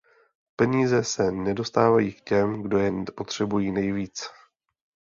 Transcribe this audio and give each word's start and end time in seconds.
Peníze 0.55 1.03
se 1.03 1.31
nedostávají 1.31 2.13
k 2.13 2.21
těm, 2.21 2.63
kdo 2.63 2.77
je 2.77 2.91
potřebují 3.15 3.71
nejvíc. 3.71 4.23